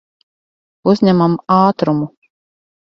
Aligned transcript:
Uzņemam 0.93 1.39
ātrumu. 1.59 2.13